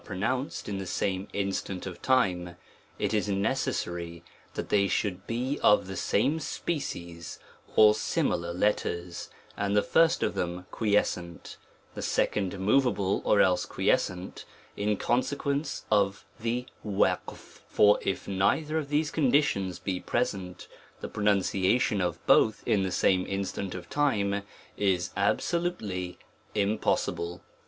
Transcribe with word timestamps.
pro 0.03 0.17
nounced 0.17 0.67
in 0.67 0.79
the 0.79 0.87
same 0.87 1.27
instant 1.31 1.85
of 1.85 2.01
time, 2.01 2.55
it 2.97 3.13
is 3.13 3.29
necessary 3.29 4.23
that 4.55 4.69
they 4.69 4.87
should 4.87 5.27
be 5.27 5.59
of 5.61 5.85
the 5.85 5.93
safne 5.93 6.41
species 6.41 7.37
or 7.75 7.93
similar 7.93 8.51
letters, 8.51 9.29
and 9.55 9.77
the 9.77 9.83
first 9.83 10.23
of 10.23 10.33
them 10.33 10.65
quieseent/the 10.71 12.01
second 12.01 12.57
moveable 12.57 13.21
or 13.23 13.41
else 13.41 13.63
quiescent, 13.67 14.43
in 14.75 14.97
consequence 14.97 15.85
of 15.91 16.25
the 16.39 16.65
for 17.69 17.99
if 18.01 18.27
neither 18.27 18.79
of 18.79 18.89
these 18.89 19.11
conditions 19.11 19.77
be 19.77 19.99
present 19.99 20.67
F 20.67 20.67
o 20.67 20.67
* 20.67 20.71
43 20.73 20.73
A 20.73 20.73
TREATISE 20.73 20.81
OS 20.81 21.01
THE 21.01 21.07
the 21.07 21.13
pronunciation 21.67 22.01
of 22.01 22.25
both 22.25 22.63
in 22.65 22.81
the 22.81 22.91
same 22.91 23.27
instant 23.27 23.75
of 23.75 23.87
time 23.87 24.41
is 24.75 25.11
absolutely 25.15 26.17
impossible. 26.55 27.43